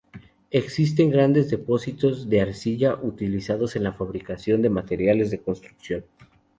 Existen 0.49 1.11
grandes 1.11 1.51
depósitos 1.51 2.27
de 2.27 2.41
arcilla 2.41 2.95
utilizados 3.03 3.75
en 3.75 3.83
la 3.83 3.93
fabricación 3.93 4.63
de 4.63 4.71
materiales 4.71 5.29
de 5.29 5.41
construcción. 5.43 6.03